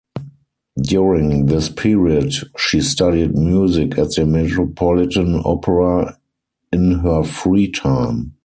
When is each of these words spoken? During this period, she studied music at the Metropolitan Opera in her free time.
During 0.81 1.45
this 1.45 1.69
period, 1.69 2.33
she 2.57 2.81
studied 2.81 3.37
music 3.37 3.99
at 3.99 4.09
the 4.15 4.25
Metropolitan 4.25 5.39
Opera 5.45 6.17
in 6.73 6.93
her 7.01 7.23
free 7.23 7.69
time. 7.71 8.33